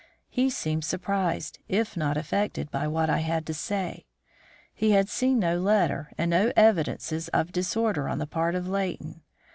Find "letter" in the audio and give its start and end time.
5.59-6.11